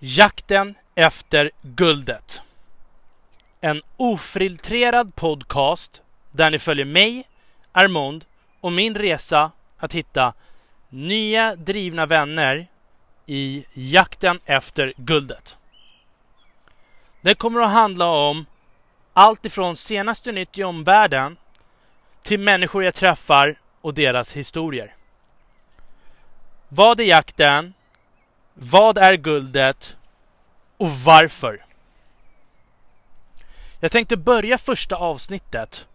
[0.00, 2.42] Jakten efter guldet.
[3.60, 7.28] En ofiltrerad podcast där ni följer mig,
[7.72, 8.24] Armond
[8.60, 10.34] och min resa att hitta
[10.88, 12.66] nya drivna vänner
[13.26, 15.56] i jakten efter guldet.
[17.20, 18.46] Det kommer att handla om
[19.12, 21.36] allt ifrån senaste nytt i omvärlden
[22.22, 24.94] till människor jag träffar och deras historier.
[26.68, 27.74] Vad är jakten?
[28.60, 29.96] Vad är guldet?
[30.76, 31.64] Och varför?
[33.80, 35.86] Jag tänkte börja första avsnittet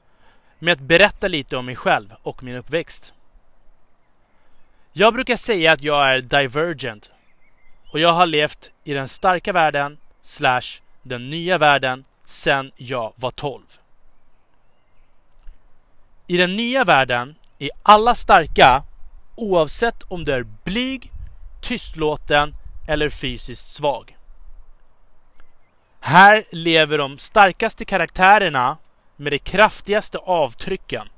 [0.60, 3.14] med att berätta lite om mig själv och min uppväxt.
[4.94, 7.12] Jag brukar säga att jag är divergent
[7.92, 13.32] och jag har levt i den starka världen slash den nya världen sedan jag var
[13.32, 13.64] 12.
[16.28, 18.84] I den nya världen är alla starka
[19.36, 21.12] oavsett om du är blyg,
[21.62, 22.56] tystlåten
[22.88, 24.18] eller fysiskt svag.
[26.00, 28.78] Här lever de starkaste karaktärerna
[29.16, 31.10] med de kraftigaste avtrycken.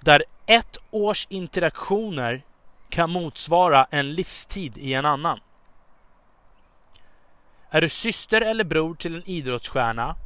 [0.00, 2.42] Där ett års interaktioner
[2.88, 5.40] kan motsvara en livstid i en annan.
[7.70, 10.16] Är du syster eller bror till en idrottsstjärna?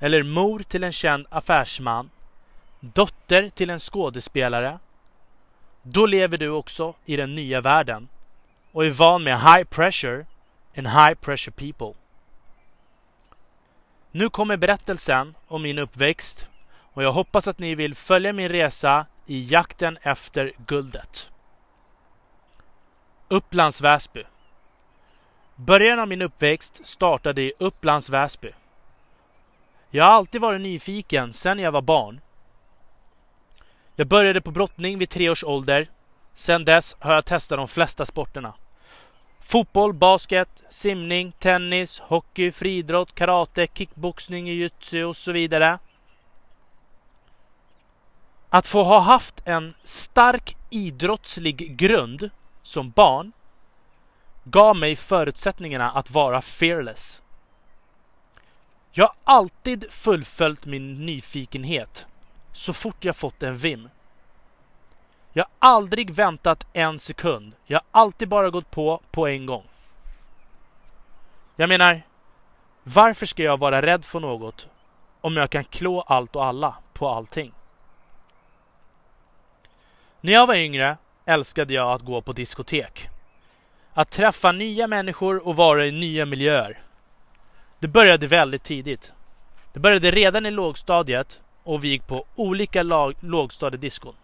[0.00, 2.10] Eller mor till en känd affärsman?
[2.80, 4.78] Dotter till en skådespelare?
[5.82, 8.08] Då lever du också i den nya världen
[8.72, 10.26] och är van med high pressure
[10.76, 12.00] and high pressure people.
[14.10, 16.48] Nu kommer berättelsen om min uppväxt
[16.92, 21.30] och jag hoppas att ni vill följa min resa i jakten efter guldet.
[23.28, 24.24] Upplands Väsby
[25.56, 28.50] Början av min uppväxt startade i Upplands Väsby.
[29.90, 32.20] Jag har alltid varit nyfiken sedan jag var barn.
[33.96, 35.88] Jag började på brottning vid tre års ålder.
[36.34, 38.54] Sedan dess har jag testat de flesta sporterna.
[39.42, 45.78] Fotboll, basket, simning, tennis, hockey, friidrott, karate, kickboxning, jujutsu och så vidare.
[48.48, 52.30] Att få ha haft en stark idrottslig grund
[52.62, 53.32] som barn
[54.44, 57.22] gav mig förutsättningarna att vara fearless.
[58.92, 62.06] Jag har alltid fullföljt min nyfikenhet
[62.52, 63.88] så fort jag fått en vim.
[65.32, 67.54] Jag har aldrig väntat en sekund.
[67.64, 69.64] Jag har alltid bara gått på på en gång.
[71.56, 72.02] Jag menar,
[72.82, 74.68] varför ska jag vara rädd för något
[75.20, 77.52] om jag kan klå allt och alla på allting?
[80.20, 83.08] När jag var yngre älskade jag att gå på diskotek.
[83.92, 86.82] Att träffa nya människor och vara i nya miljöer.
[87.78, 89.12] Det började väldigt tidigt.
[89.72, 92.82] Det började redan i lågstadiet och vi gick på olika
[93.20, 94.14] lågstadiediskon.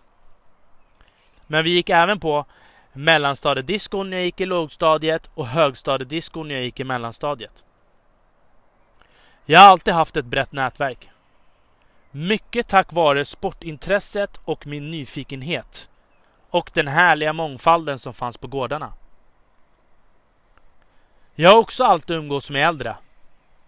[1.50, 2.44] Men vi gick även på
[2.92, 7.64] mellanstadiediskon när jag gick i lågstadiet och högstadiediskon när jag gick i mellanstadiet.
[9.44, 11.10] Jag har alltid haft ett brett nätverk.
[12.10, 15.88] Mycket tack vare sportintresset och min nyfikenhet.
[16.50, 18.92] Och den härliga mångfalden som fanns på gårdarna.
[21.34, 22.96] Jag har också alltid umgås med äldre.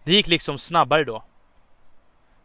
[0.04, 1.22] Det gick liksom snabbare då.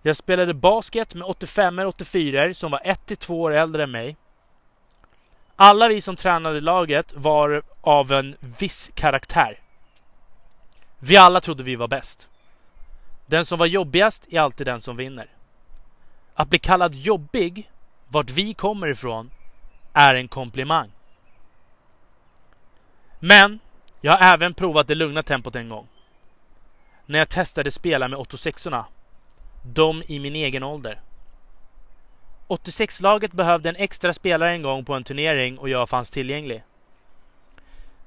[0.01, 4.17] Jag spelade basket med 85 och 84 som var 1-2 år äldre än mig.
[5.55, 9.59] Alla vi som tränade laget var av en viss karaktär.
[10.99, 12.27] Vi alla trodde vi var bäst.
[13.25, 15.27] Den som var jobbigast är alltid den som vinner.
[16.33, 17.71] Att bli kallad jobbig,
[18.07, 19.31] vart vi kommer ifrån,
[19.93, 20.91] är en komplimang.
[23.19, 23.59] Men
[24.01, 25.87] jag har även provat det lugna tempot en gång.
[27.05, 28.83] När jag testade spela med 86orna.
[29.63, 31.01] De i min egen ålder.
[32.47, 36.63] 86-laget behövde en extra spelare en gång på en turnering och jag fanns tillgänglig.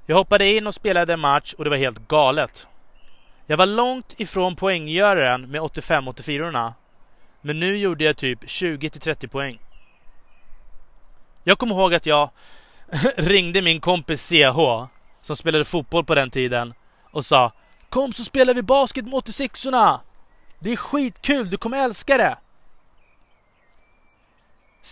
[0.07, 2.67] Jag hoppade in och spelade en match och det var helt galet.
[3.47, 6.73] Jag var långt ifrån poänggöraren med 85-84orna.
[7.41, 9.59] Men nu gjorde jag typ 20-30 poäng.
[11.45, 12.31] Jag kommer ihåg att jag
[13.17, 14.87] ringde min kompis CH
[15.21, 16.75] som spelade fotboll på den tiden
[17.11, 17.53] och sa
[17.89, 20.01] Kom så spelar vi basket med 86orna!
[20.59, 22.37] Det är skitkul, du kommer älska det!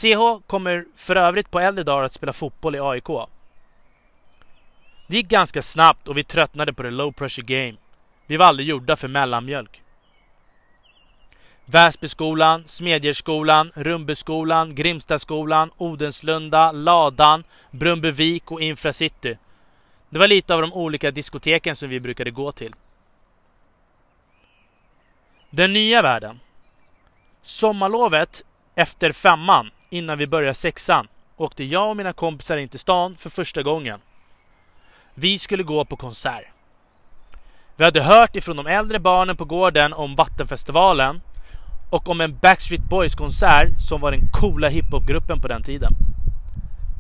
[0.00, 3.08] CH kommer för övrigt på äldre dagar att spela fotboll i AIK.
[5.06, 7.78] Det gick ganska snabbt och vi tröttnade på det low pressure game.
[8.26, 9.82] Vi var aldrig gjorda för mellanmjölk.
[11.64, 19.36] Väsbyskolan, Smedjeskolan, Rumbeskolan, Grimstaskolan, Odenslunda, Ladan, Brunnbyvik och Infracity.
[20.08, 22.74] Det var lite av de olika diskoteken som vi brukade gå till.
[25.50, 26.40] Den nya världen.
[27.42, 28.44] Sommarlovet
[28.74, 33.30] efter femman, innan vi började sexan, åkte jag och mina kompisar in till stan för
[33.30, 34.00] första gången.
[35.14, 36.44] Vi skulle gå på konsert.
[37.76, 41.20] Vi hade hört ifrån de äldre barnen på gården om Vattenfestivalen
[41.90, 45.92] och om en Backstreet Boys-konsert som var den coola hiphopgruppen på den tiden.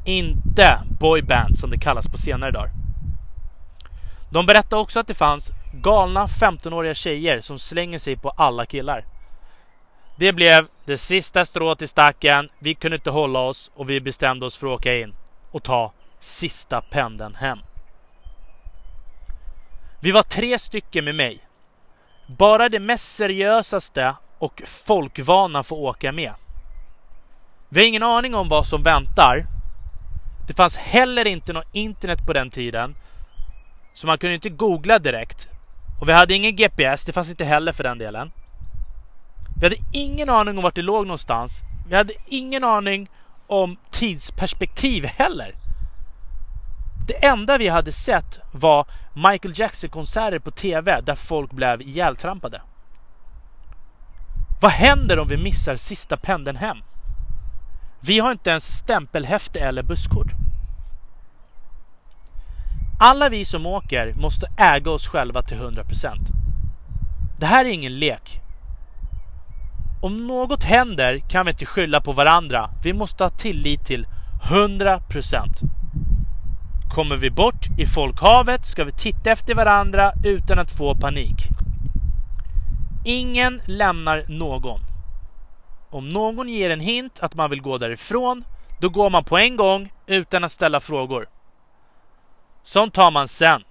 [0.04, 2.70] Inte boyband som det kallas på senare dagar.
[4.30, 9.04] De berättade också att det fanns galna 15-åriga tjejer som slänger sig på alla killar.
[10.18, 12.48] Det blev det sista strået i stacken.
[12.58, 15.14] Vi kunde inte hålla oss och vi bestämde oss för att åka in
[15.50, 17.58] och ta sista pendeln hem.
[20.00, 21.40] Vi var tre stycken med mig.
[22.26, 26.32] Bara det mest seriösaste och folkvana får åka med.
[27.68, 29.46] Vi har ingen aning om vad som väntar.
[30.46, 32.96] Det fanns heller inte något internet på den tiden.
[33.94, 35.48] Så man kunde inte googla direkt.
[36.00, 38.32] Och vi hade ingen GPS, det fanns inte heller för den delen.
[39.60, 41.62] Vi hade ingen aning om vart det låg någonstans.
[41.88, 43.08] Vi hade ingen aning
[43.46, 45.54] om tidsperspektiv heller.
[47.06, 52.62] Det enda vi hade sett var Michael Jackson-konserter på TV där folk blev ihjältrampade.
[54.60, 56.76] Vad händer om vi missar sista pendeln hem?
[58.00, 60.32] Vi har inte ens stämpelhäfte eller busskort.
[63.00, 66.16] Alla vi som åker måste äga oss själva till 100%.
[67.38, 68.40] Det här är ingen lek.
[70.06, 72.70] Om något händer kan vi inte skylla på varandra.
[72.82, 74.06] Vi måste ha tillit till
[74.42, 75.00] 100%.
[76.94, 81.48] Kommer vi bort i folkhavet ska vi titta efter varandra utan att få panik.
[83.04, 84.80] Ingen lämnar någon.
[85.90, 88.44] Om någon ger en hint att man vill gå därifrån,
[88.80, 91.28] då går man på en gång utan att ställa frågor.
[92.62, 93.64] Sånt tar man sen.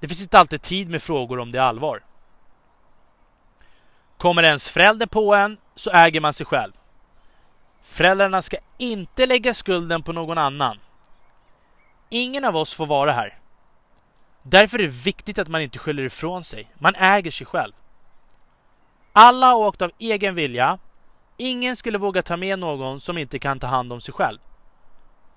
[0.00, 2.02] Det finns inte alltid tid med frågor om det är allvar.
[4.22, 6.72] Kommer ens förälder på en så äger man sig själv.
[7.82, 10.78] Föräldrarna ska inte lägga skulden på någon annan.
[12.08, 13.38] Ingen av oss får vara här.
[14.42, 16.68] Därför är det viktigt att man inte skyller ifrån sig.
[16.78, 17.72] Man äger sig själv.
[19.12, 20.78] Alla har åkt av egen vilja.
[21.36, 24.38] Ingen skulle våga ta med någon som inte kan ta hand om sig själv.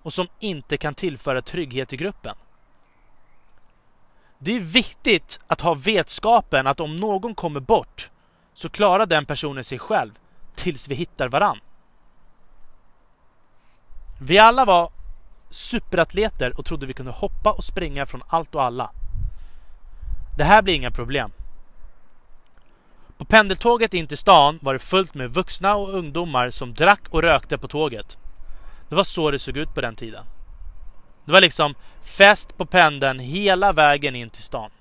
[0.01, 2.35] Och som inte kan tillföra trygghet i gruppen.
[4.37, 8.09] Det är viktigt att ha vetskapen att om någon kommer bort
[8.55, 10.11] så klarar den personen sig själv
[10.55, 11.59] tills vi hittar varann.
[14.19, 14.91] Vi alla var
[15.49, 18.91] superatleter och trodde vi kunde hoppa och springa från allt och alla.
[20.37, 21.31] Det här blir inga problem.
[23.17, 27.21] På pendeltåget in till stan var det fullt med vuxna och ungdomar som drack och
[27.21, 28.17] rökte på tåget.
[28.89, 30.25] Det var så det såg ut på den tiden.
[31.25, 34.71] Det var liksom fest på pendeln hela vägen in till stan.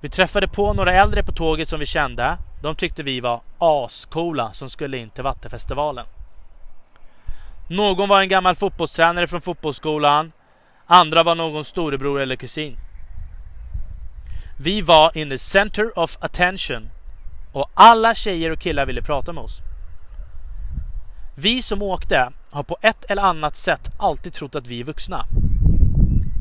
[0.00, 2.38] Vi träffade på några äldre på tåget som vi kände.
[2.62, 6.06] De tyckte vi var ascoola som skulle in till Vattenfestivalen.
[7.68, 10.32] Någon var en gammal fotbollstränare från fotbollsskolan.
[10.86, 12.76] Andra var någon storebror eller kusin.
[14.60, 16.90] Vi var in the center of attention
[17.52, 19.60] och alla tjejer och killar ville prata med oss.
[21.36, 25.26] Vi som åkte har på ett eller annat sätt alltid trott att vi är vuxna.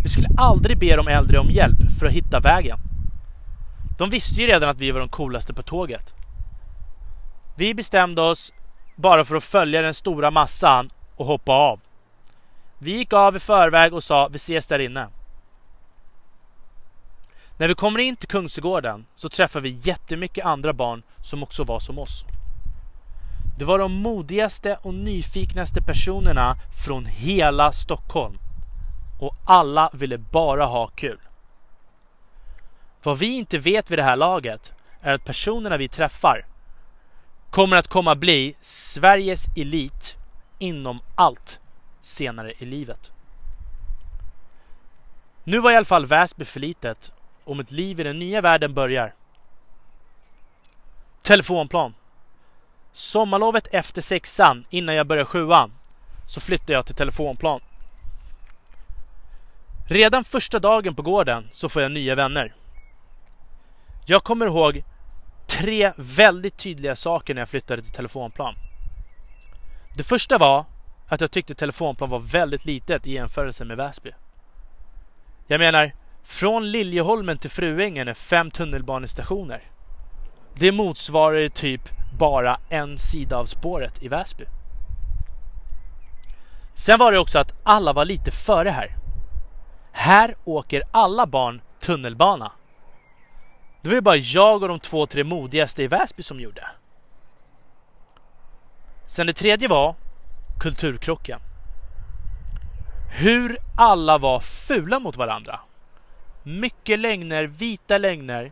[0.04, 2.80] Vi skulle aldrig be de äldre om hjälp för att hitta vägen.
[3.98, 6.14] De visste ju redan att vi var de coolaste på tåget.
[7.56, 8.54] Vi bestämde oss
[8.96, 11.80] bara för att följa den stora massan och hoppa av.
[12.80, 15.08] Vi gick av i förväg och sa vi ses där inne.
[17.58, 21.80] När vi kommer in till Kungsgården så träffar vi jättemycket andra barn som också var
[21.80, 22.26] som oss.
[23.60, 26.56] Det var de modigaste och nyfiknaste personerna
[26.86, 28.38] från hela Stockholm.
[29.20, 31.20] Och alla ville bara ha kul.
[33.08, 36.46] Vad vi inte vet vid det här laget är att personerna vi träffar
[37.50, 40.16] kommer att komma bli Sveriges elit
[40.60, 41.60] inom allt
[42.02, 43.12] senare i livet.
[45.44, 47.12] Nu var i alla fall Väsby för litet
[47.44, 49.14] om ett liv i den nya världen börjar.
[51.22, 51.94] Telefonplan.
[52.94, 55.72] Sommarlovet efter sexan, innan jag börjar sjuan,
[56.26, 57.60] så flyttade jag till telefonplan.
[59.90, 62.54] Redan första dagen på gården så får jag nya vänner.
[64.10, 64.84] Jag kommer ihåg
[65.48, 68.56] tre väldigt tydliga saker när jag flyttade till telefonplan.
[69.96, 70.66] Det första var
[71.08, 74.12] att jag tyckte telefonplan var väldigt litet i jämförelse med Väsby.
[75.48, 75.92] Jag menar,
[76.24, 79.62] från Liljeholmen till Fruängen är fem tunnelbanestationer.
[80.54, 81.82] Det motsvarar typ
[82.20, 84.46] bara en sida av spåret i Väsby.
[86.74, 88.96] Sen var det också att alla var lite före här.
[89.92, 92.52] Här åker alla barn tunnelbana.
[93.88, 96.68] Det var ju bara jag och de två, tre modigaste i Väsby som gjorde.
[99.06, 99.96] Sen det tredje var
[100.60, 101.40] kulturkrocken.
[103.20, 105.60] Hur alla var fula mot varandra.
[106.44, 108.52] Mycket lögner, vita lögner.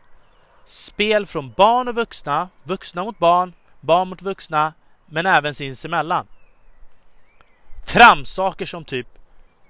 [0.65, 4.74] Spel från barn och vuxna, vuxna mot barn, barn mot vuxna,
[5.06, 6.27] men även sinsemellan.
[7.86, 9.08] Tramsaker som typ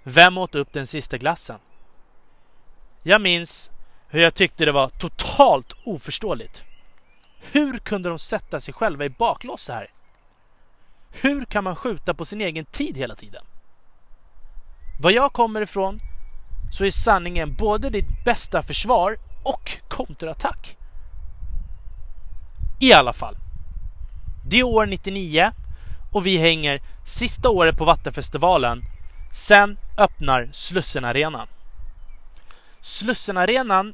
[0.03, 1.59] Vem åt upp den sista glassen?
[3.03, 3.71] Jag minns
[4.09, 6.63] hur jag tyckte det var totalt oförståeligt.
[7.51, 9.91] Hur kunde de sätta sig själva i baklås så här?
[11.11, 13.43] Hur kan man skjuta på sin egen tid hela tiden?
[15.01, 15.99] Var jag kommer ifrån
[16.71, 20.77] så är sanningen både ditt bästa försvar och kontraattack.
[22.79, 23.35] I alla fall.
[24.45, 25.51] Det är år 99
[26.11, 28.81] och vi hänger sista året på Vattenfestivalen.
[29.31, 31.47] Sen öppnar Slussenarenan.
[32.85, 33.93] Slussenarenan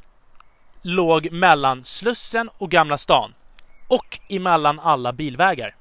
[0.82, 3.34] låg mellan Slussen och Gamla stan
[3.88, 5.76] och emellan alla bilvägar.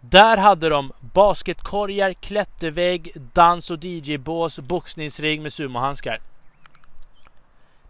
[0.00, 6.20] Där hade de basketkorgar, klättervägg, dans och DJ-bås, boxningsring med sumohandskar.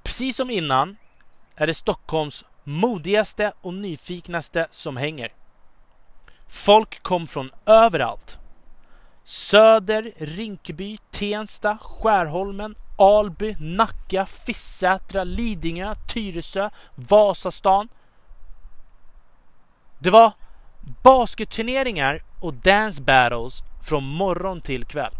[0.03, 0.97] Precis som innan
[1.55, 5.33] är det Stockholms modigaste och nyfiknaste som hänger.
[6.49, 8.39] Folk kom från överallt.
[9.25, 17.89] Söder, Rinkeby, Tensta, Skärholmen, Alby, Nacka, Fissätra, Lidingö, Tyresö, Vasastan.
[19.99, 20.33] Det var
[21.03, 25.13] basketturneringar och dance battles från morgon till kväll.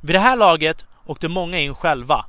[0.00, 2.26] Vid det här laget åkte många in själva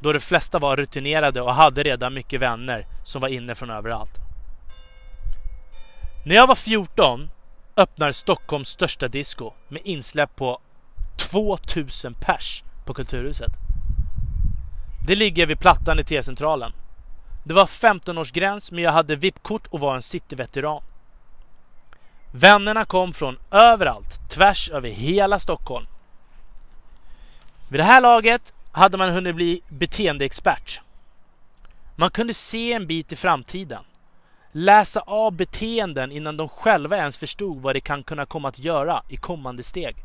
[0.00, 4.20] då de flesta var rutinerade och hade redan mycket vänner som var inne från överallt.
[6.24, 7.30] När jag var 14
[7.76, 10.60] öppnar Stockholms största disco med insläpp på
[11.16, 13.52] 2000 pers på Kulturhuset.
[15.06, 16.72] Det ligger vid Plattan i T-centralen.
[17.44, 20.82] Det var 15-årsgräns men jag hade VIP-kort och var en cityveteran.
[22.30, 25.86] Vännerna kom från överallt, tvärs över hela Stockholm.
[27.68, 30.80] Vid det här laget hade man hunnit bli beteendeexpert.
[31.96, 33.84] Man kunde se en bit i framtiden.
[34.52, 39.02] Läsa av beteenden innan de själva ens förstod vad de kan kunna komma att göra
[39.08, 39.96] i kommande steg.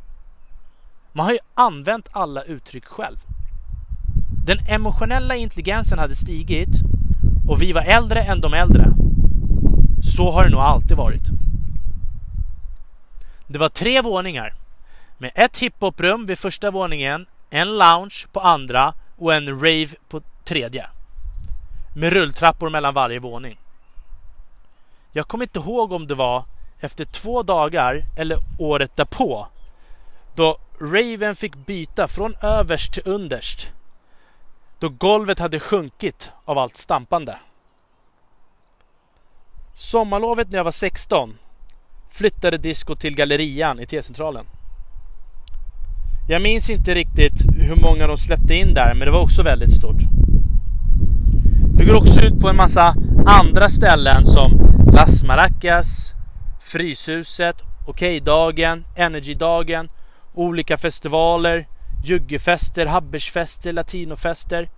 [1.12, 3.18] Man har ju använt alla uttryck själv.
[4.46, 6.70] Den emotionella intelligensen hade stigit
[7.48, 8.88] och vi var äldre än de äldre.
[10.04, 11.24] Så har det nog alltid varit.
[13.48, 14.54] Det var tre våningar
[15.18, 20.88] med ett hiphoprum vid första våningen, en lounge på andra och en rave på tredje.
[21.96, 23.58] Med rulltrappor mellan varje våning.
[25.12, 26.46] Jag kommer inte ihåg om det var
[26.80, 29.48] efter två dagar eller året därpå
[30.36, 33.72] då Raven fick byta från överst till underst.
[34.80, 37.38] Då golvet hade sjunkit av allt stampande.
[39.74, 41.38] Sommarlovet när jag var 16
[42.12, 44.46] flyttade disco till Gallerian i T-centralen.
[46.30, 49.78] Jag minns inte riktigt hur många de släppte in där, men det var också väldigt
[49.78, 50.02] stort.
[51.78, 54.52] Vi går också ut på en massa andra ställen som
[54.94, 56.14] Las Maracas,
[56.62, 59.90] Fryshuset, Okejdagen, Energydagen,
[60.38, 61.68] olika festivaler,
[62.04, 64.70] juggefester, habbersfester, latinofester.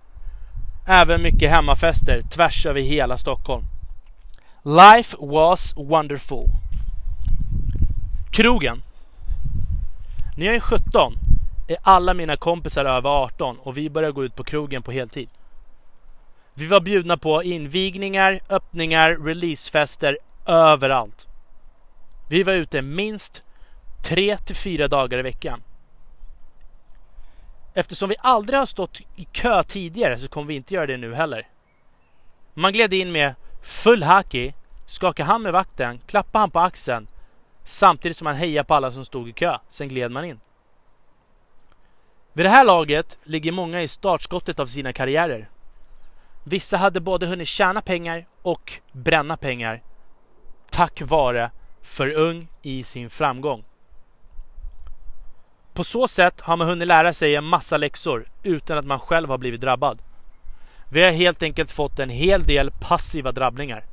[0.86, 3.64] Även mycket hemmafester tvärs över hela Stockholm.
[4.64, 6.46] Life was wonderful.
[8.30, 8.82] Krogen.
[10.36, 11.14] När jag är 17
[11.68, 15.28] är alla mina kompisar över 18 och vi börjar gå ut på krogen på heltid.
[16.54, 21.26] Vi var bjudna på invigningar, öppningar, releasefester överallt.
[22.28, 23.42] Vi var ute minst
[24.02, 25.62] tre till fyra dagar i veckan.
[27.74, 31.14] Eftersom vi aldrig har stått i kö tidigare så kommer vi inte göra det nu
[31.14, 31.48] heller.
[32.54, 34.54] Man gled in med full haki,
[34.86, 37.06] skakade hand med vakten, klappade han på axeln
[37.64, 39.58] samtidigt som man hejade på alla som stod i kö.
[39.68, 40.40] Sen gled man in.
[42.32, 45.48] Vid det här laget ligger många i startskottet av sina karriärer.
[46.44, 49.82] Vissa hade både hunnit tjäna pengar och bränna pengar
[50.70, 51.50] tack vare
[51.82, 53.64] för ung i sin framgång.
[55.74, 59.28] På så sätt har man hunnit lära sig en massa läxor utan att man själv
[59.28, 60.02] har blivit drabbad.
[60.92, 63.84] Vi har helt enkelt fått en hel del passiva drabbningar.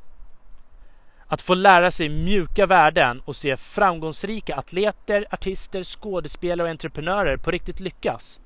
[1.28, 7.52] Att få lära sig mjuka värden och se framgångsrika atleter, artister, skådespelare och entreprenörer på
[7.52, 8.40] riktigt lyckas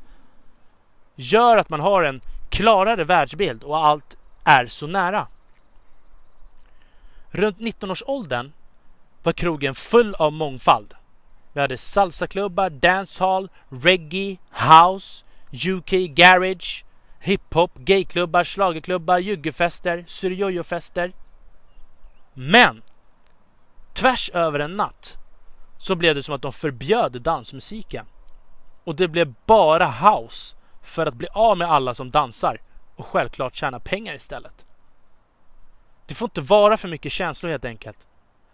[1.15, 5.27] gör att man har en klarare världsbild och allt är så nära.
[7.29, 8.51] Runt 19-årsåldern
[9.23, 10.93] var krogen full av mångfald.
[11.53, 16.85] Vi hade salsaklubbar, dancehall, reggae, house, UK garage,
[17.19, 21.13] hiphop, gayklubbar, slagerklubbar, juggefester, syrjojofester.
[22.33, 22.81] Men
[23.93, 25.17] tvärs över en natt
[25.77, 28.05] så blev det som att de förbjöd dansmusiken.
[28.83, 32.61] Och det blev bara house för att bli av med alla som dansar
[32.95, 34.65] och självklart tjäna pengar istället.
[36.05, 38.07] Det får inte vara för mycket känslor helt enkelt.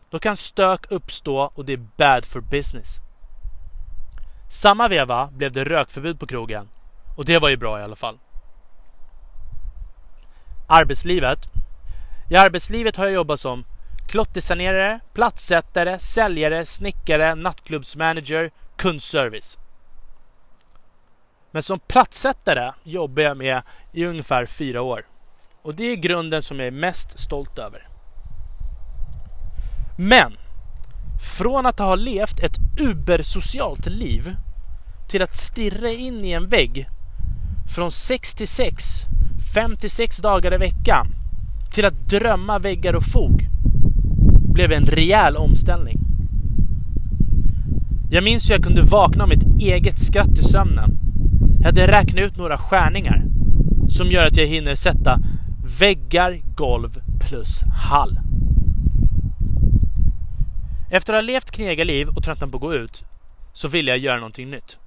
[0.09, 2.99] Då kan stök uppstå och det är bad for business.
[4.49, 6.69] Samma veva blev det rökförbud på krogen
[7.17, 8.19] och det var ju bra i alla fall.
[10.67, 11.39] Arbetslivet.
[12.29, 13.65] I arbetslivet har jag jobbat som
[14.07, 19.57] klottersanerare, platssättare, säljare, snickare, nattklubbsmanager, kundservice.
[21.51, 23.61] Men som platssättare jobbar jag med
[23.91, 25.05] i ungefär fyra år.
[25.61, 27.87] Och det är grunden som jag är mest stolt över.
[29.99, 30.31] Men
[31.37, 34.35] från att ha levt ett ubersocialt liv
[35.07, 36.89] till att stirra in i en vägg
[37.75, 38.83] från 6 till 6,
[39.53, 41.07] 5 till 6 dagar i veckan
[41.73, 43.47] till att drömma väggar och fog
[44.53, 45.99] blev en rejäl omställning.
[48.11, 50.97] Jag minns hur jag kunde vakna av mitt eget skratt i sömnen.
[51.59, 53.23] Jag hade räknat ut några skärningar
[53.89, 55.19] som gör att jag hinner sätta
[55.79, 58.19] väggar, golv plus hall.
[60.89, 63.03] Efter att ha levt knegarliv och tröttnat på att gå ut
[63.53, 64.79] så ville jag göra någonting nytt.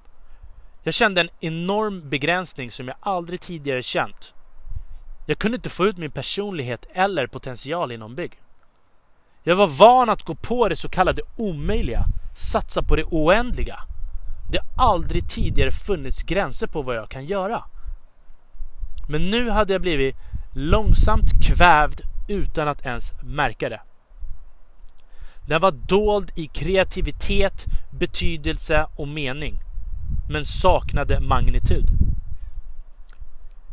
[0.82, 4.34] Jag kände en enorm begränsning som jag aldrig tidigare känt.
[5.26, 8.32] Jag kunde inte få ut min personlighet eller potential inom bygg.
[9.42, 12.04] Jag var van att gå på det så kallade omöjliga,
[12.36, 13.80] satsa på det oändliga.
[14.50, 17.64] Det har aldrig tidigare funnits gränser på vad jag kan göra.
[19.08, 20.16] Men nu hade jag blivit
[20.54, 23.80] långsamt kvävd utan att ens märka det.
[25.50, 27.66] Den var dold i kreativitet,
[27.98, 29.54] betydelse och mening,
[30.28, 31.86] men saknade magnitud.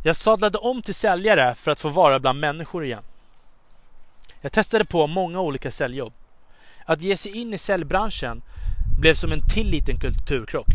[0.04, 3.02] Jag sadlade om till säljare för att få vara bland människor igen.
[4.40, 6.12] Jag testade på många olika säljjobb.
[6.84, 8.42] Att ge sig in i säljbranschen
[9.00, 10.74] blev som en till liten kulturkrock.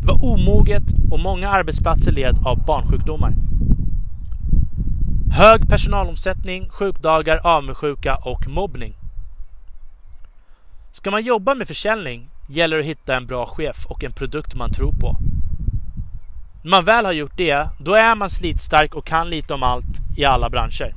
[0.00, 3.34] Det var omoget och många arbetsplatser led av barnsjukdomar.
[5.32, 8.94] Hög personalomsättning, sjukdagar, avundsjuka och mobbning.
[10.96, 14.54] Ska man jobba med försäljning gäller det att hitta en bra chef och en produkt
[14.54, 15.16] man tror på.
[16.62, 20.16] När man väl har gjort det, då är man slitstark och kan lite om allt
[20.16, 20.94] i alla branscher.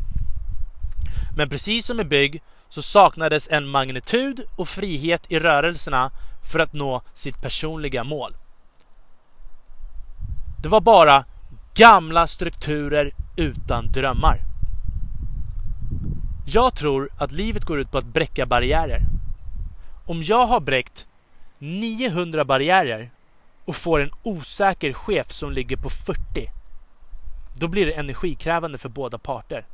[1.37, 6.11] Men precis som i bygg så saknades en magnitud och frihet i rörelserna
[6.51, 8.35] för att nå sitt personliga mål.
[10.63, 11.25] Det var bara
[11.73, 14.39] gamla strukturer utan drömmar.
[16.45, 19.18] Jag tror att livet går ut på att bräcka barriärer.
[20.09, 21.07] Om jag har bräckt
[21.57, 23.11] 900 barriärer
[23.65, 26.51] och får en osäker chef som ligger på 40,
[27.57, 29.65] då blir det energikrävande för båda parter.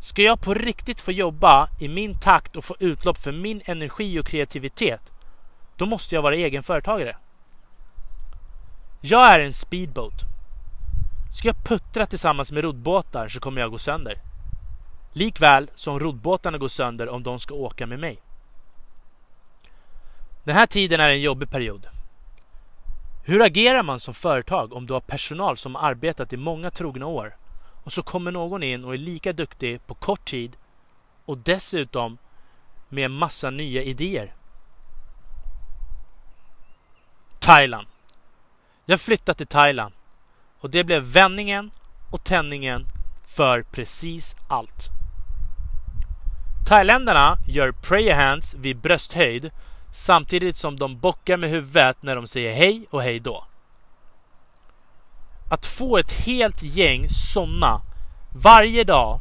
[0.00, 4.20] Ska jag på riktigt få jobba i min takt och få utlopp för min energi
[4.20, 5.12] och kreativitet,
[5.76, 7.16] då måste jag vara egen företagare.
[9.00, 10.20] Jag är en speedboat.
[11.32, 14.27] Ska jag puttra tillsammans med roddbåtar så kommer jag gå sönder.
[15.12, 18.18] Likväl som roddbåtarna går sönder om de ska åka med mig.
[20.44, 21.86] Den här tiden är en jobbig period.
[23.24, 27.36] Hur agerar man som företag om du har personal som arbetat i många trogna år
[27.84, 30.56] och så kommer någon in och är lika duktig på kort tid
[31.24, 32.18] och dessutom
[32.88, 34.34] med en massa nya idéer?
[37.38, 37.86] Thailand.
[38.84, 39.94] Jag flyttade till Thailand
[40.60, 41.70] och det blev vändningen
[42.12, 42.86] och tändningen
[43.36, 44.97] för precis allt.
[46.68, 49.50] Thailändarna gör prayer hands vid brösthöjd
[49.92, 53.44] samtidigt som de bockar med huvudet när de säger hej och hej då.
[55.50, 57.80] Att få ett helt gäng sådana
[58.34, 59.20] varje dag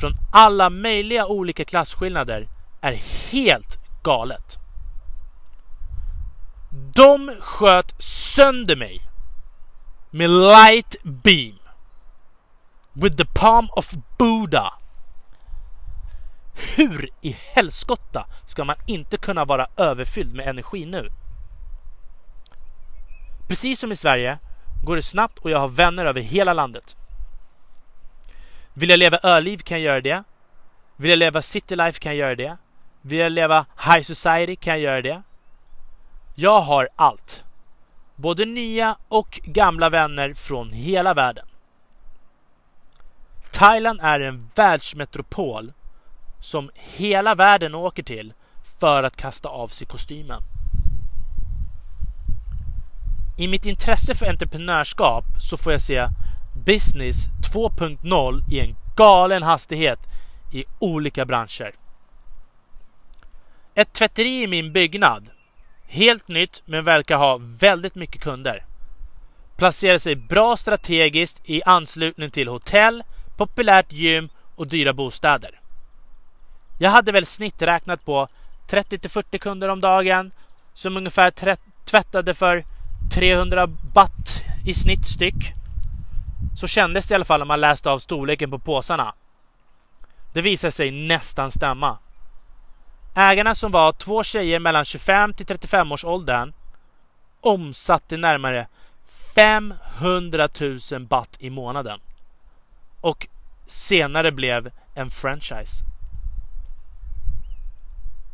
[0.00, 2.48] från alla möjliga olika klasskillnader
[2.80, 2.92] är
[3.30, 4.56] helt galet.
[6.94, 9.00] De sköt sönder mig
[10.10, 11.58] med light beam.
[12.92, 14.81] With the palm of Buddha.
[16.76, 21.08] Hur i helskotta ska man inte kunna vara överfylld med energi nu?
[23.48, 24.38] Precis som i Sverige
[24.84, 26.96] går det snabbt och jag har vänner över hela landet.
[28.74, 30.24] Vill jag leva öliv kan jag göra det.
[30.96, 32.56] Vill jag leva citylife kan jag göra det.
[33.00, 35.22] Vill jag leva high society kan jag göra det.
[36.34, 37.44] Jag har allt.
[38.16, 41.46] Både nya och gamla vänner från hela världen.
[43.50, 45.72] Thailand är en världsmetropol
[46.42, 48.32] som hela världen åker till
[48.80, 50.42] för att kasta av sig kostymen.
[53.38, 56.08] I mitt intresse för entreprenörskap så får jag se
[56.66, 57.16] business
[57.54, 59.98] 2.0 i en galen hastighet
[60.52, 61.74] i olika branscher.
[63.74, 65.30] Ett tvätteri i min byggnad.
[65.86, 68.64] Helt nytt men verkar ha väldigt mycket kunder.
[69.56, 73.02] placerar sig bra strategiskt i anslutning till hotell,
[73.36, 75.61] populärt gym och dyra bostäder.
[76.82, 78.28] Jag hade väl snitträknat på
[78.66, 80.30] 30 40 kunder om dagen
[80.74, 81.30] som ungefär
[81.84, 82.64] tvättade för
[83.14, 85.52] 300 baht i snitt styck.
[86.56, 89.14] Så kändes det i alla fall om man läste av storleken på påsarna.
[90.32, 91.98] Det visade sig nästan stämma.
[93.14, 96.52] Ägarna som var två tjejer mellan 25 till 35 års åldern
[97.40, 98.66] omsatte närmare
[99.34, 100.48] 500
[100.92, 102.00] 000 baht i månaden.
[103.00, 103.28] Och
[103.66, 105.91] senare blev en franchise.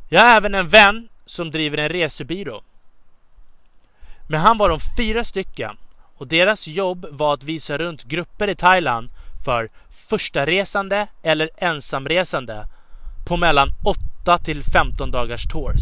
[0.09, 2.63] Jag har även en vän som driver en resebyrå.
[4.29, 5.77] Men han var de fyra stycken
[6.17, 9.11] och deras jobb var att visa runt grupper i Thailand
[9.45, 12.67] för första resande eller ensamresande
[13.27, 13.69] på mellan
[14.25, 15.81] 8 till 15 dagars tours.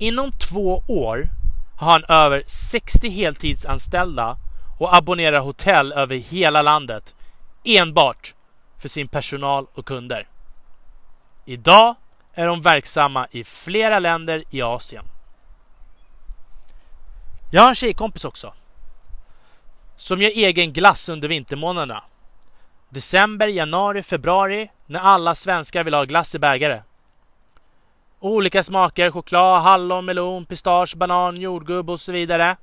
[0.00, 1.28] Inom två år
[1.76, 4.36] har han över 60 heltidsanställda
[4.78, 7.14] och abonnerar hotell över hela landet
[7.64, 8.34] enbart
[8.78, 10.28] för sin personal och kunder.
[11.44, 11.94] Idag
[12.34, 15.04] är de verksamma i flera länder i Asien.
[17.50, 18.52] Jag har en tjejkompis också.
[19.96, 22.02] Som gör egen glass under vintermånaderna.
[22.88, 26.82] December, januari, februari när alla svenskar vill ha glass i bägare.
[28.20, 32.56] Olika smaker, choklad, hallon, melon, pistage, banan, jordgubb och så vidare.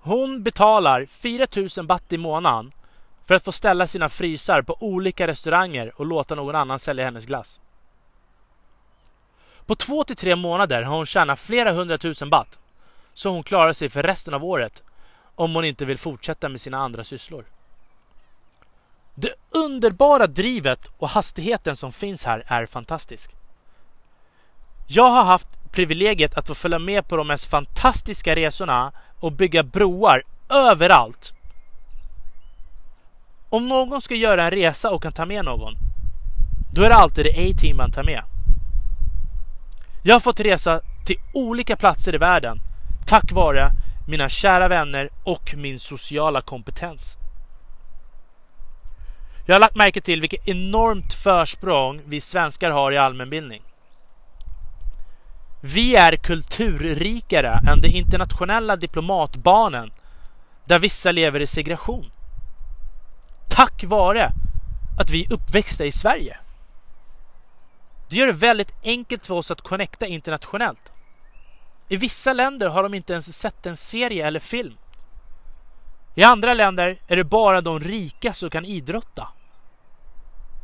[0.00, 2.72] Hon betalar 4000 baht i månaden
[3.26, 7.26] för att få ställa sina frysar på olika restauranger och låta någon annan sälja hennes
[7.26, 7.60] glass.
[9.68, 12.58] På två till tre månader har hon tjänat flera hundratusen baht.
[13.14, 14.82] Så hon klarar sig för resten av året
[15.34, 17.44] om hon inte vill fortsätta med sina andra sysslor.
[19.14, 23.30] Det underbara drivet och hastigheten som finns här är fantastisk.
[24.86, 29.62] Jag har haft privilegiet att få följa med på de mest fantastiska resorna och bygga
[29.62, 31.32] broar överallt.
[33.48, 35.74] Om någon ska göra en resa och kan ta med någon,
[36.74, 38.22] då är det alltid det A-team man tar med.
[40.02, 42.60] Jag har fått resa till olika platser i världen
[43.06, 43.72] tack vare
[44.06, 47.16] mina kära vänner och min sociala kompetens.
[49.46, 53.62] Jag har lagt märke till vilket enormt försprång vi svenskar har i allmänbildning.
[55.60, 59.92] Vi är kulturrikare än de internationella diplomatbarnen
[60.64, 62.10] där vissa lever i segregation.
[63.48, 64.32] Tack vare
[64.98, 66.36] att vi är uppväxta i Sverige.
[68.08, 70.92] Det gör det väldigt enkelt för oss att connecta internationellt.
[71.88, 74.76] I vissa länder har de inte ens sett en serie eller film.
[76.14, 79.28] I andra länder är det bara de rika som kan idrotta.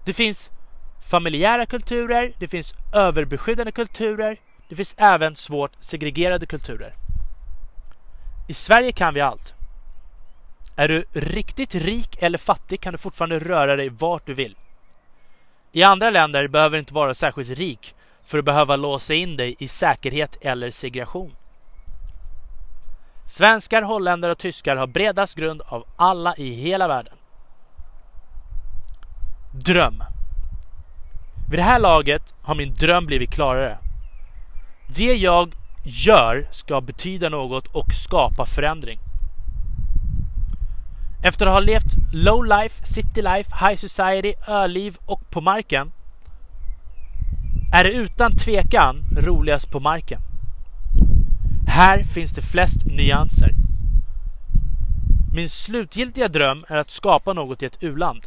[0.04, 0.50] Det finns
[1.11, 6.94] familjära kulturer, det finns överbeskyddande kulturer, det finns även svårt segregerade kulturer.
[8.48, 9.54] I Sverige kan vi allt.
[10.76, 14.57] Är du riktigt rik eller fattig kan du fortfarande röra dig vart du vill.
[15.77, 19.57] I andra länder behöver du inte vara särskilt rik för att behöva låsa in dig
[19.59, 21.33] i säkerhet eller segregation.
[23.27, 27.15] Svenskar, holländare och tyskar har bredast grund av alla i hela världen.
[29.53, 30.03] Dröm.
[31.51, 33.79] Vid det här laget har min dröm blivit klarare.
[34.97, 39.01] Det jag gör ska betyda något och skapa förändring.
[41.27, 45.93] Efter att ha levt low life, city life, high society, öliv och på marken
[47.73, 50.21] är det utan tvekan roligast på marken.
[51.67, 53.55] Här finns det flest nyanser.
[55.35, 58.27] Min slutgiltiga dröm är att skapa något i ett uland.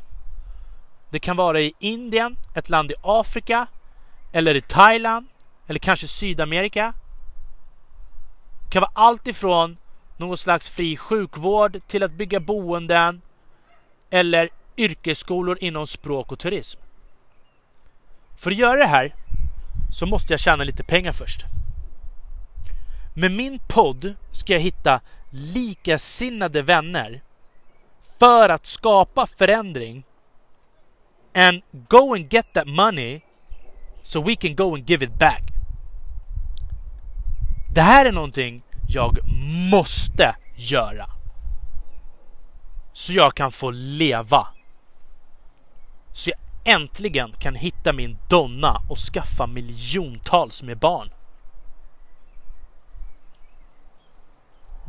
[1.09, 3.67] Det kan vara i Indien, ett land i Afrika
[4.31, 5.27] eller i Thailand
[5.67, 6.93] eller kanske Sydamerika.
[8.63, 9.77] Det kan vara allt ifrån
[10.17, 13.21] någon slags fri sjukvård till att bygga boenden
[14.09, 16.79] eller yrkesskolor inom språk och turism.
[18.37, 19.15] För att göra det här
[19.91, 21.45] så måste jag tjäna lite pengar först.
[23.15, 27.21] Med min podd ska jag hitta likasinnade vänner
[28.19, 30.03] för att skapa förändring
[31.33, 33.21] and go and get that money
[34.03, 35.43] so we can go and give it back.
[37.73, 39.17] Det här är någonting jag
[39.71, 41.09] måste göra.
[42.93, 44.47] Så jag kan få leva.
[46.13, 46.39] Så jag
[46.75, 51.09] äntligen kan hitta min donna och skaffa miljontals med barn.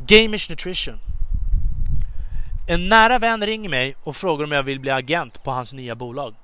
[0.07, 0.99] Gamish Nutrition.
[2.67, 5.95] En nära vän ringer mig och frågar om jag vill bli agent på hans nya
[5.95, 6.35] bolag.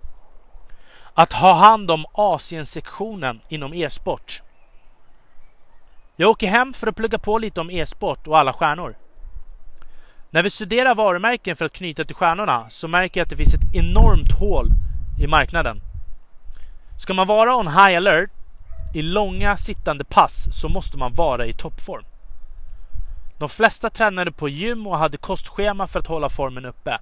[1.14, 4.42] Att ha hand om Asiensektionen inom e-sport
[6.16, 8.96] jag åker hem för att plugga på lite om e-sport och alla stjärnor.
[10.30, 13.54] När vi studerar varumärken för att knyta till stjärnorna så märker jag att det finns
[13.54, 14.68] ett enormt hål
[15.20, 15.82] i marknaden.
[16.98, 18.30] Ska man vara on high alert
[18.94, 22.06] i långa sittande pass så måste man vara i toppform.
[23.38, 27.00] De flesta tränade på gym och hade kostschema för att hålla formen uppe.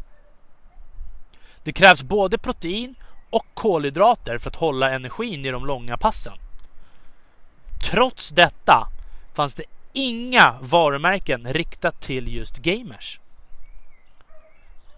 [1.64, 2.96] Det krävs både protein
[3.30, 6.34] och kolhydrater för att hålla energin i de långa passen.
[7.92, 8.88] Trots detta
[9.34, 13.20] fanns det inga varumärken riktat till just gamers.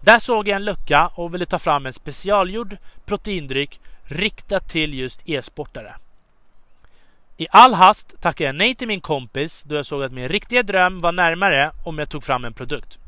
[0.00, 5.20] Där såg jag en lucka och ville ta fram en specialgjord proteindryck riktat till just
[5.24, 5.96] e-sportare.
[7.36, 10.62] I all hast tackade jag nej till min kompis då jag såg att min riktiga
[10.62, 12.98] dröm var närmare om jag tog fram en produkt.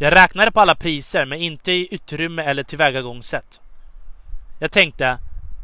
[0.00, 3.60] Jag räknade på alla priser men inte i utrymme eller tillvägagångssätt.
[4.58, 5.18] Jag tänkte,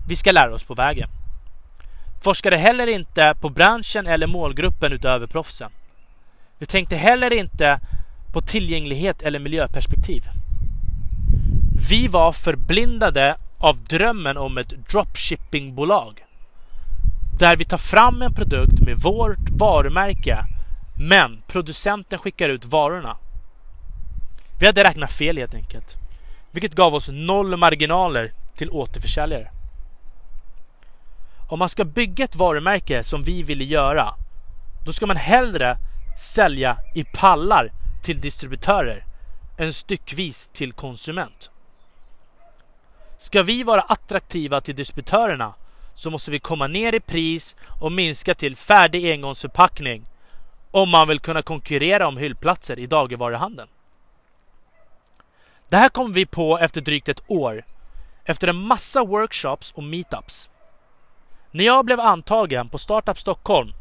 [0.08, 1.08] vi ska lära oss på vägen.
[2.24, 5.70] Forskade heller inte på branschen eller målgruppen utöver proffsen.
[6.58, 7.80] Vi tänkte heller inte
[8.32, 10.22] på tillgänglighet eller miljöperspektiv.
[11.88, 16.24] Vi var förblindade av drömmen om ett dropshippingbolag.
[17.38, 20.44] Där vi tar fram en produkt med vårt varumärke
[21.08, 23.16] men producenten skickar ut varorna.
[24.60, 25.96] Vi hade räknat fel helt enkelt.
[26.50, 29.53] Vilket gav oss noll marginaler till återförsäljare.
[31.54, 34.14] Om man ska bygga ett varumärke som vi ville göra
[34.84, 35.76] då ska man hellre
[36.18, 37.72] sälja i pallar
[38.04, 39.04] till distributörer
[39.58, 41.50] än styckvis till konsument.
[43.18, 45.54] Ska vi vara attraktiva till distributörerna
[45.94, 50.04] så måste vi komma ner i pris och minska till färdig engångsförpackning
[50.70, 53.68] om man vill kunna konkurrera om hyllplatser i dagligvaruhandeln.
[55.68, 57.64] Det här kom vi på efter drygt ett år
[58.24, 60.50] efter en massa workshops och meetups.
[61.54, 63.72] När jag blev antagen på Startup Stockholm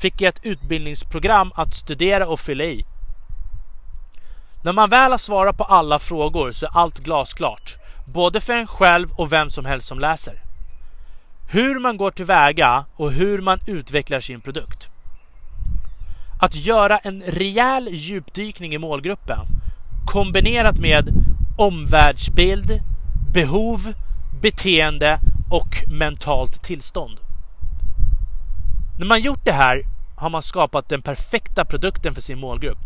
[0.00, 2.84] fick jag ett utbildningsprogram att studera och fylla i.
[4.64, 7.76] När man väl har svarat på alla frågor så är allt glasklart.
[8.06, 10.42] Både för en själv och vem som helst som läser.
[11.50, 14.88] Hur man går tillväga och hur man utvecklar sin produkt.
[16.40, 19.46] Att göra en rejäl djupdykning i målgruppen
[20.06, 21.08] kombinerat med
[21.58, 22.80] omvärldsbild,
[23.32, 23.92] behov,
[24.40, 27.20] beteende och mentalt tillstånd.
[28.98, 29.82] När man gjort det här
[30.16, 32.78] har man skapat den perfekta produkten för sin målgrupp.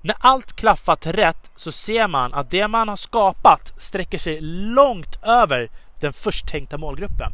[0.00, 5.18] När allt klaffat rätt så ser man att det man har skapat sträcker sig långt
[5.22, 7.32] över den först tänkta målgruppen.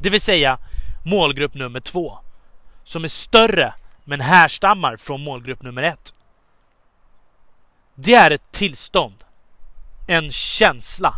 [0.00, 0.58] Det vill säga
[1.04, 2.18] målgrupp nummer två.
[2.84, 3.74] Som är större
[4.04, 6.12] men härstammar från målgrupp nummer ett.
[7.94, 9.24] Det är ett tillstånd.
[10.06, 11.14] En känsla.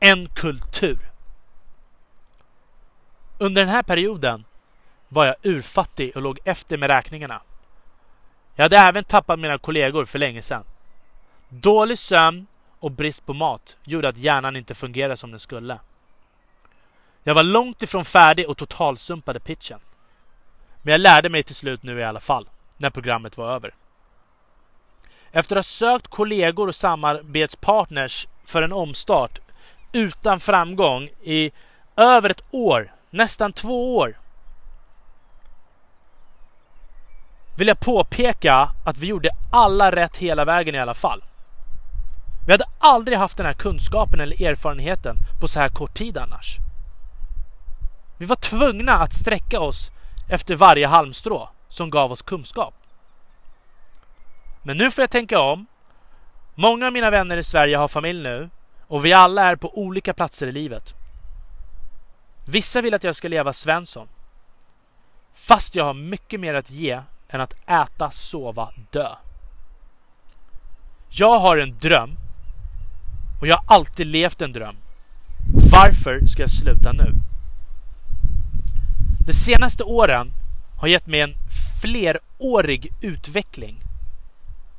[0.00, 0.98] En kultur.
[3.38, 4.44] Under den här perioden
[5.08, 7.42] var jag urfattig och låg efter med räkningarna.
[8.54, 10.64] Jag hade även tappat mina kollegor för länge sedan.
[11.48, 12.46] Dålig sömn
[12.78, 15.78] och brist på mat gjorde att hjärnan inte fungerade som den skulle.
[17.22, 19.80] Jag var långt ifrån färdig och totalsumpade pitchen.
[20.82, 23.74] Men jag lärde mig till slut nu i alla fall, när programmet var över.
[25.30, 29.40] Efter att ha sökt kollegor och samarbetspartners för en omstart
[29.92, 31.50] utan framgång i
[31.96, 34.18] över ett år, nästan två år,
[37.58, 41.24] vill jag påpeka att vi gjorde alla rätt hela vägen i alla fall.
[42.46, 46.56] Vi hade aldrig haft den här kunskapen eller erfarenheten på så här kort tid annars.
[48.18, 49.90] Vi var tvungna att sträcka oss
[50.28, 52.74] efter varje halmstrå som gav oss kunskap.
[54.62, 55.66] Men nu får jag tänka om.
[56.54, 58.50] Många av mina vänner i Sverige har familj nu
[58.88, 60.94] och vi alla är på olika platser i livet.
[62.44, 64.08] Vissa vill att jag ska leva Svensson.
[65.34, 69.08] Fast jag har mycket mer att ge än att äta, sova, dö.
[71.08, 72.16] Jag har en dröm
[73.40, 74.76] och jag har alltid levt en dröm.
[75.72, 77.12] Varför ska jag sluta nu?
[79.26, 80.32] De senaste åren
[80.80, 81.34] har gett mig en
[81.82, 83.80] flerårig utveckling.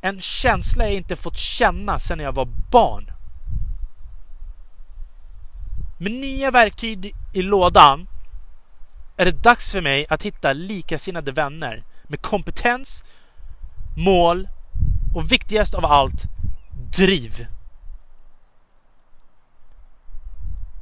[0.01, 3.08] En känsla jag inte fått känna sedan jag var barn.
[6.01, 8.07] Med nya verktyg i lådan
[9.17, 13.03] är det dags för mig att hitta likasinnade vänner med kompetens,
[13.97, 14.47] mål
[15.15, 16.23] och viktigast av allt,
[16.97, 17.47] driv.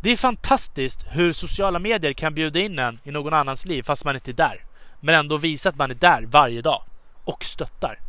[0.03, 4.06] Det är fantastiskt hur sociala medier kan bjuda in en i någon annans liv fast
[4.06, 4.65] man inte är där.
[4.99, 6.84] Men ändå visa att man är där varje dag
[7.23, 7.99] och stöttar.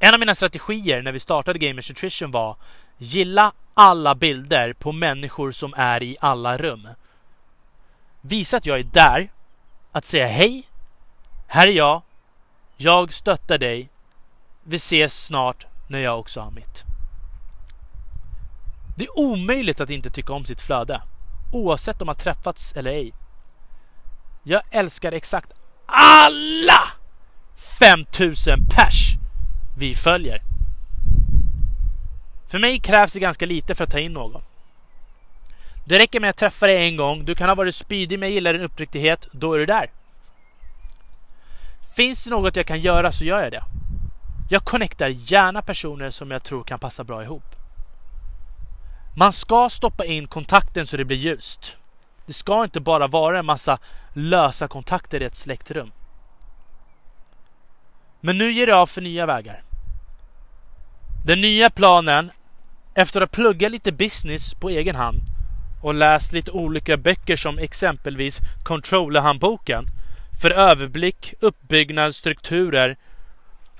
[0.00, 2.56] En av mina strategier när vi startade Gamers Nutrition var
[2.98, 6.88] Gilla alla bilder på människor som är i alla rum.
[8.20, 9.32] Visa att jag är där
[9.92, 10.68] att säga hej,
[11.46, 12.02] här är jag,
[12.76, 13.88] jag stöttar dig,
[14.62, 16.84] vi ses snart när jag också har mitt.
[18.96, 21.02] Det är omöjligt att inte tycka om sitt flöde,
[21.52, 23.12] oavsett om man träffats eller ej.
[24.42, 25.52] Jag älskar exakt
[25.86, 26.92] alla
[27.78, 29.16] 5000 pers
[29.78, 30.51] vi följer.
[32.52, 34.42] För mig krävs det ganska lite för att ta in någon.
[35.84, 38.52] Det räcker med att träffa dig en gång, du kan ha varit spydig men gillar
[38.52, 39.90] din uppriktighet, då är du där.
[41.96, 43.64] Finns det något jag kan göra så gör jag det.
[44.50, 47.56] Jag connectar gärna personer som jag tror kan passa bra ihop.
[49.16, 51.76] Man ska stoppa in kontakten så det blir ljust.
[52.26, 53.78] Det ska inte bara vara en massa
[54.12, 55.92] lösa kontakter i ett släktrum.
[58.20, 59.62] Men nu ger det av för nya vägar.
[61.26, 62.30] Den nya planen,
[62.94, 65.22] efter att plugga lite business på egen hand
[65.82, 69.86] och läst lite olika böcker som exempelvis Controller-handboken
[70.42, 72.96] för överblick, uppbyggnad, strukturer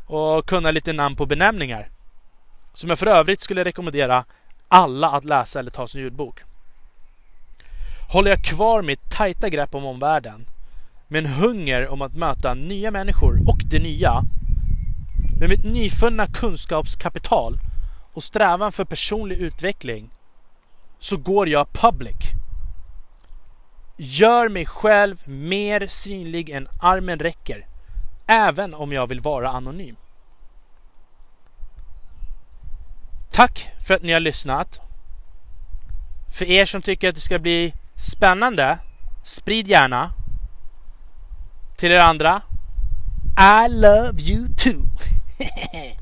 [0.06, 1.88] och kunna lite namn på benämningar.
[2.74, 4.24] Som jag för övrigt skulle rekommendera
[4.68, 6.40] alla att läsa eller ta som ljudbok.
[8.08, 10.46] Håller jag kvar mitt tajta grepp om omvärlden
[11.08, 14.22] med en hunger om att möta nya människor och det nya
[15.40, 17.58] med mitt nyfunna kunskapskapital
[18.12, 20.10] och strävan för personlig utveckling
[20.98, 22.16] så går jag public.
[23.96, 27.66] Gör mig själv mer synlig än armen räcker.
[28.26, 29.96] Även om jag vill vara anonym.
[33.30, 34.80] Tack för att ni har lyssnat.
[36.34, 38.78] För er som tycker att det ska bli spännande,
[39.22, 40.12] sprid gärna.
[41.76, 42.42] Till er andra,
[43.38, 44.86] I love you too.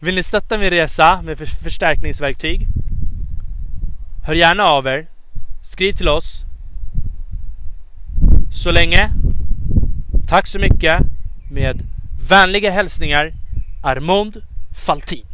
[0.00, 2.66] Vill ni stötta min resa med förstärkningsverktyg?
[4.24, 5.06] Hör gärna av er.
[5.62, 6.44] Skriv till oss.
[8.52, 9.10] Så länge.
[10.28, 11.02] Tack så mycket.
[11.50, 11.82] Med
[12.28, 13.32] vänliga hälsningar
[13.82, 14.42] Armond
[14.86, 15.27] Faltin.